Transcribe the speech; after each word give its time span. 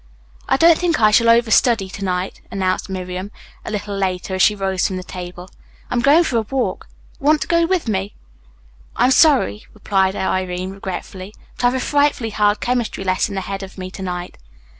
"I 0.49 0.57
don't 0.57 0.79
think 0.79 0.99
I 0.99 1.11
shall 1.11 1.27
overstudy 1.29 1.87
to 1.91 2.03
night," 2.03 2.41
announced 2.49 2.89
Miriam, 2.89 3.29
a 3.63 3.69
little 3.69 3.95
later, 3.95 4.33
as 4.33 4.41
she 4.41 4.55
rose 4.55 4.87
from 4.87 4.97
the 4.97 5.03
table. 5.03 5.47
"I'm 5.91 5.99
going 5.99 6.23
for 6.23 6.37
a 6.37 6.41
walk. 6.41 6.87
Want 7.19 7.39
to 7.41 7.47
go 7.47 7.67
with 7.67 7.87
me?" 7.87 8.15
"I'm 8.95 9.11
sorry," 9.11 9.65
replied 9.75 10.15
Irene 10.15 10.71
regretfully, 10.71 11.35
"but 11.55 11.65
I've 11.67 11.75
a 11.75 11.79
frightfully 11.79 12.31
hard 12.31 12.59
chemistry 12.61 13.03
lesson 13.03 13.37
ahead 13.37 13.61
of 13.61 13.77
me 13.77 13.91
to 13.91 14.01
night." 14.01 14.39